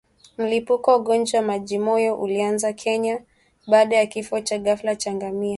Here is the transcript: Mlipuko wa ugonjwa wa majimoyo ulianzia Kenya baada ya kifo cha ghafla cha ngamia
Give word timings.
Mlipuko 0.37 0.91
wa 0.91 0.97
ugonjwa 0.97 1.39
wa 1.39 1.45
majimoyo 1.47 2.15
ulianzia 2.15 2.73
Kenya 2.73 3.21
baada 3.67 3.95
ya 3.97 4.05
kifo 4.05 4.39
cha 4.41 4.59
ghafla 4.59 4.95
cha 4.95 5.13
ngamia 5.13 5.49